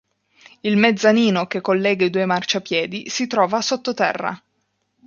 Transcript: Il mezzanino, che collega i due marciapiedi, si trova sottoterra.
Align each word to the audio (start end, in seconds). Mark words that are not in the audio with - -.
Il 0.61 0.77
mezzanino, 0.77 1.45
che 1.45 1.61
collega 1.61 2.03
i 2.03 2.09
due 2.09 2.25
marciapiedi, 2.25 3.07
si 3.09 3.27
trova 3.27 3.61
sottoterra. 3.61 4.43